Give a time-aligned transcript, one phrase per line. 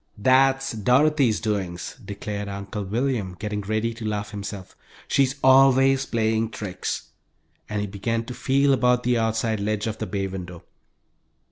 [0.17, 4.75] "That's Dorothy's doings!" declared Uncle William, getting ready to laugh himself.
[5.07, 7.09] "She's always playing tricks,"
[7.69, 10.63] and he began to feel about the outside ledge of the bay window.